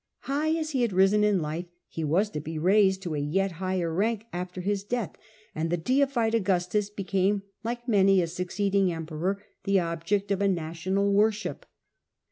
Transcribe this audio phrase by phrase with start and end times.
[0.21, 3.51] High as he had risen in life, he was to be raised to a yet
[3.61, 5.11] higher rank after his death,
[5.53, 10.31] and the Au^jstus deified Augustus became, like many a sue deihed ceeding emperor, the object
[10.31, 11.13] of a national E^piana.
[11.13, 11.65] worship.